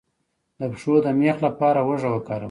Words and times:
د 0.59 0.61
پښو 0.71 0.93
د 1.05 1.07
میخ 1.19 1.37
لپاره 1.47 1.79
هوږه 1.85 2.09
وکاروئ 2.11 2.39